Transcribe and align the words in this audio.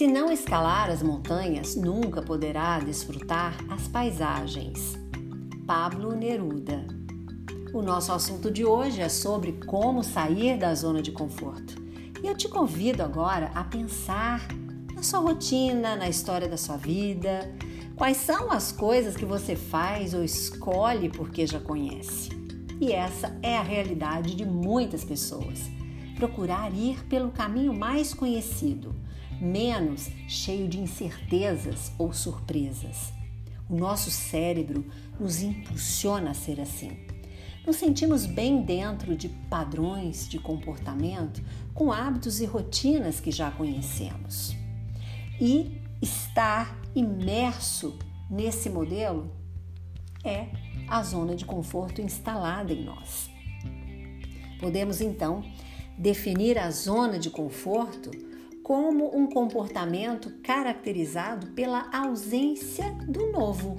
Se 0.00 0.06
não 0.06 0.32
escalar 0.32 0.88
as 0.88 1.02
montanhas, 1.02 1.76
nunca 1.76 2.22
poderá 2.22 2.78
desfrutar 2.78 3.54
as 3.68 3.86
paisagens. 3.86 4.98
Pablo 5.66 6.16
Neruda. 6.16 6.86
O 7.74 7.82
nosso 7.82 8.10
assunto 8.10 8.50
de 8.50 8.64
hoje 8.64 9.02
é 9.02 9.10
sobre 9.10 9.52
como 9.66 10.02
sair 10.02 10.56
da 10.56 10.74
zona 10.74 11.02
de 11.02 11.12
conforto. 11.12 11.74
E 12.22 12.26
eu 12.26 12.34
te 12.34 12.48
convido 12.48 13.02
agora 13.02 13.50
a 13.54 13.62
pensar 13.62 14.48
na 14.94 15.02
sua 15.02 15.20
rotina, 15.20 15.94
na 15.96 16.08
história 16.08 16.48
da 16.48 16.56
sua 16.56 16.78
vida, 16.78 17.54
quais 17.94 18.16
são 18.16 18.50
as 18.50 18.72
coisas 18.72 19.14
que 19.14 19.26
você 19.26 19.54
faz 19.54 20.14
ou 20.14 20.24
escolhe 20.24 21.10
porque 21.10 21.46
já 21.46 21.60
conhece. 21.60 22.30
E 22.80 22.90
essa 22.90 23.36
é 23.42 23.58
a 23.58 23.62
realidade 23.62 24.34
de 24.34 24.46
muitas 24.46 25.04
pessoas. 25.04 25.60
Procurar 26.16 26.72
ir 26.72 27.04
pelo 27.04 27.30
caminho 27.30 27.74
mais 27.74 28.14
conhecido 28.14 28.98
menos 29.40 30.08
cheio 30.28 30.68
de 30.68 30.78
incertezas 30.78 31.92
ou 31.98 32.12
surpresas. 32.12 33.12
O 33.68 33.76
nosso 33.76 34.10
cérebro 34.10 34.84
nos 35.18 35.42
impulsiona 35.42 36.30
a 36.30 36.34
ser 36.34 36.60
assim. 36.60 36.96
Nos 37.66 37.76
sentimos 37.76 38.26
bem 38.26 38.62
dentro 38.62 39.16
de 39.16 39.28
padrões 39.28 40.28
de 40.28 40.38
comportamento 40.38 41.42
com 41.74 41.92
hábitos 41.92 42.40
e 42.40 42.46
rotinas 42.46 43.20
que 43.20 43.30
já 43.30 43.50
conhecemos. 43.50 44.56
E 45.40 45.80
estar 46.02 46.76
imerso 46.94 47.98
nesse 48.30 48.68
modelo 48.68 49.30
é 50.24 50.48
a 50.88 51.02
zona 51.02 51.34
de 51.34 51.44
conforto 51.44 52.00
instalada 52.00 52.72
em 52.72 52.84
nós. 52.84 53.30
Podemos 54.58 55.00
então 55.00 55.44
definir 55.96 56.58
a 56.58 56.70
zona 56.70 57.18
de 57.18 57.30
conforto 57.30 58.10
como 58.70 59.10
um 59.18 59.26
comportamento 59.26 60.30
caracterizado 60.44 61.48
pela 61.48 61.90
ausência 61.92 62.88
do 63.08 63.32
novo. 63.32 63.76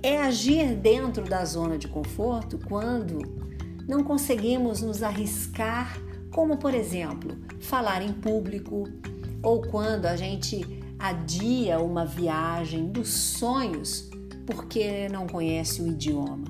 É 0.00 0.16
agir 0.18 0.76
dentro 0.76 1.24
da 1.24 1.44
zona 1.44 1.76
de 1.76 1.88
conforto 1.88 2.56
quando 2.68 3.18
não 3.88 4.04
conseguimos 4.04 4.80
nos 4.80 5.02
arriscar, 5.02 6.00
como 6.32 6.56
por 6.56 6.72
exemplo, 6.72 7.36
falar 7.58 8.00
em 8.00 8.12
público, 8.12 8.84
ou 9.42 9.60
quando 9.60 10.06
a 10.06 10.14
gente 10.14 10.64
adia 10.96 11.80
uma 11.80 12.06
viagem 12.06 12.92
dos 12.92 13.08
sonhos 13.08 14.08
porque 14.46 15.08
não 15.08 15.26
conhece 15.26 15.82
o 15.82 15.88
idioma. 15.88 16.46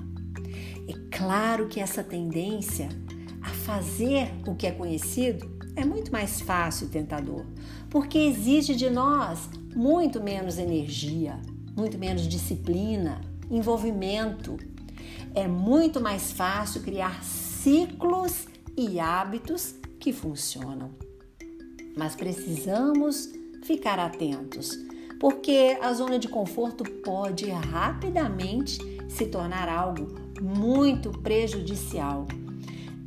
É 0.87 0.93
claro 1.17 1.67
que 1.67 1.79
essa 1.79 2.03
tendência 2.03 2.87
a 3.41 3.49
fazer 3.49 4.31
o 4.45 4.53
que 4.53 4.67
é 4.67 4.71
conhecido 4.71 5.56
é 5.77 5.85
muito 5.85 6.11
mais 6.11 6.41
fácil 6.41 6.87
e 6.87 6.89
tentador, 6.89 7.45
porque 7.87 8.17
exige 8.17 8.75
de 8.75 8.89
nós 8.89 9.47
muito 9.75 10.19
menos 10.19 10.57
energia, 10.57 11.39
muito 11.75 11.99
menos 11.99 12.27
disciplina, 12.27 13.21
envolvimento. 13.49 14.57
É 15.35 15.47
muito 15.47 16.01
mais 16.01 16.31
fácil 16.31 16.81
criar 16.81 17.23
ciclos 17.23 18.47
e 18.75 18.99
hábitos 18.99 19.75
que 19.99 20.11
funcionam. 20.11 20.89
Mas 21.95 22.15
precisamos 22.15 23.31
ficar 23.63 23.99
atentos, 23.99 24.71
porque 25.19 25.77
a 25.79 25.93
zona 25.93 26.17
de 26.17 26.27
conforto 26.27 26.83
pode 27.03 27.51
rapidamente 27.51 28.79
se 29.07 29.27
tornar 29.27 29.69
algo 29.69 30.07
muito 30.41 31.11
prejudicial 31.11 32.25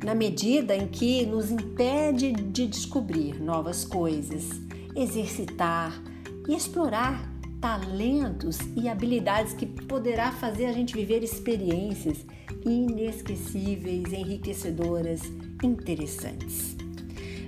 na 0.03 0.15
medida 0.15 0.75
em 0.75 0.87
que 0.87 1.25
nos 1.25 1.51
impede 1.51 2.31
de 2.31 2.67
descobrir 2.67 3.39
novas 3.41 3.85
coisas, 3.85 4.49
exercitar 4.95 6.01
e 6.47 6.55
explorar 6.55 7.29
talentos 7.61 8.57
e 8.75 8.89
habilidades 8.89 9.53
que 9.53 9.65
poderá 9.65 10.31
fazer 10.31 10.65
a 10.65 10.73
gente 10.73 10.95
viver 10.95 11.23
experiências 11.23 12.25
inesquecíveis, 12.65 14.11
enriquecedoras, 14.11 15.21
interessantes. 15.63 16.75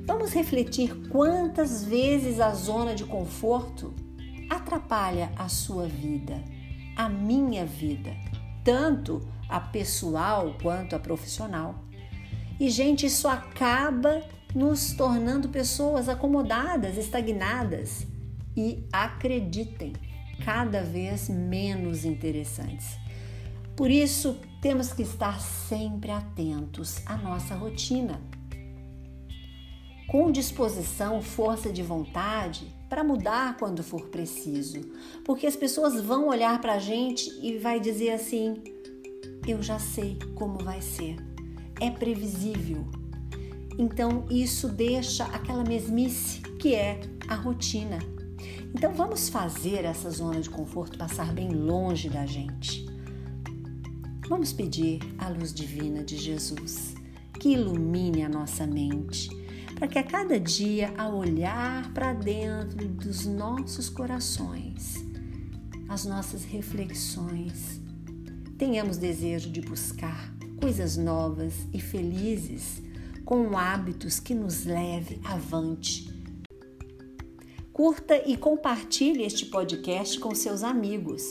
Vamos 0.06 0.34
refletir 0.34 0.94
quantas 1.10 1.84
vezes 1.84 2.40
a 2.40 2.54
zona 2.54 2.94
de 2.94 3.06
conforto 3.06 3.94
atrapalha 4.50 5.32
a 5.36 5.48
sua 5.50 5.88
vida, 5.88 6.44
a 6.96 7.10
minha 7.10 7.66
vida, 7.66 8.14
tanto 8.64 9.22
a 9.50 9.60
pessoal 9.60 10.56
quanto 10.62 10.96
a 10.96 11.00
profissional. 11.00 11.76
E, 12.60 12.70
gente, 12.70 13.06
isso 13.06 13.28
acaba 13.28 14.22
nos 14.54 14.94
tornando 14.94 15.50
pessoas 15.50 16.08
acomodadas, 16.08 16.98
estagnadas 16.98 18.06
e, 18.56 18.84
acreditem, 18.92 19.94
cada 20.44 20.82
vez 20.84 21.30
menos 21.30 22.06
interessantes. 22.06 22.98
Por 23.76 23.90
isso, 23.90 24.38
temos 24.62 24.94
que 24.94 25.02
estar 25.02 25.40
sempre 25.40 26.12
atentos 26.12 27.02
à 27.06 27.18
nossa 27.18 27.56
rotina. 27.56 28.22
Com 30.08 30.32
disposição, 30.32 31.22
força 31.22 31.72
de 31.72 31.82
vontade 31.82 32.68
para 32.88 33.04
mudar 33.04 33.58
quando 33.58 33.82
for 33.84 34.10
preciso, 34.10 34.82
porque 35.26 35.48
as 35.48 35.56
pessoas 35.56 36.00
vão 36.00 36.28
olhar 36.28 36.62
para 36.62 36.74
a 36.74 36.80
gente 36.80 37.32
e 37.42 37.58
vai 37.58 37.80
dizer 37.80 38.12
assim: 38.12 38.62
eu 39.48 39.64
já 39.64 39.80
sei 39.80 40.20
como 40.36 40.60
vai 40.60 40.82
ser 40.82 41.33
é 41.80 41.90
previsível. 41.90 42.86
Então 43.78 44.26
isso 44.30 44.68
deixa 44.68 45.26
aquela 45.26 45.64
mesmice 45.64 46.42
que 46.60 46.76
é 46.76 47.00
a 47.28 47.36
rotina. 47.36 48.00
Então 48.76 48.94
vamos 48.94 49.30
fazer 49.30 49.86
essa 49.86 50.10
zona 50.10 50.42
de 50.42 50.50
conforto 50.50 50.98
passar 50.98 51.32
bem 51.34 51.50
longe 51.50 52.10
da 52.10 52.26
gente. 52.26 52.86
Vamos 54.28 54.54
pedir 54.54 55.00
a 55.18 55.30
luz 55.30 55.54
divina 55.54 56.04
de 56.04 56.18
Jesus 56.18 56.96
que 57.40 57.50
ilumine 57.50 58.24
a 58.24 58.30
nossa 58.30 58.66
mente, 58.66 59.30
para 59.76 59.88
que 59.88 60.00
a 60.00 60.04
cada 60.04 60.40
dia, 60.40 60.94
ao 60.98 61.18
olhar 61.18 61.94
para 61.94 62.14
dentro 62.14 62.88
dos 62.88 63.26
nossos 63.26 63.90
corações, 63.90 65.04
as 65.90 66.06
nossas 66.06 66.46
reflexões, 66.46 67.82
tenhamos 68.58 68.98
desejo 68.98 69.52
de 69.52 69.60
buscar 69.60 70.34
coisas 70.64 70.96
novas 70.96 71.68
e 71.74 71.82
felizes, 71.82 72.82
com 73.26 73.58
hábitos 73.58 74.18
que 74.18 74.34
nos 74.34 74.64
leve 74.64 75.20
avante. 75.22 76.10
Curta 77.74 78.16
e 78.26 78.38
compartilhe 78.38 79.26
este 79.26 79.48
podcast 79.48 80.18
com 80.22 80.34
seus 80.34 80.64
amigos. 80.64 81.22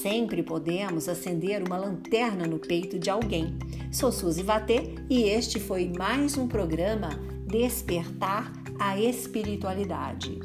Sempre 0.00 0.40
podemos 0.40 1.08
acender 1.08 1.64
uma 1.66 1.76
lanterna 1.76 2.46
no 2.46 2.60
peito 2.60 2.96
de 2.96 3.10
alguém. 3.10 3.58
Sou 3.90 4.12
Suzy 4.12 4.44
Vatê 4.44 4.94
e 5.10 5.24
este 5.24 5.58
foi 5.58 5.92
mais 5.98 6.38
um 6.38 6.46
programa 6.46 7.08
Despertar 7.44 8.52
a 8.78 9.00
Espiritualidade. 9.00 10.38